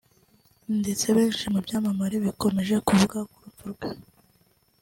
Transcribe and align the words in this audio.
ndetse 0.81 1.05
benshi 1.17 1.45
mu 1.53 1.59
byamamare 1.65 2.15
bakomeje 2.25 2.75
kuvuga 2.87 3.17
ku 3.31 3.37
rupfu 3.45 3.65
rwe 3.73 3.89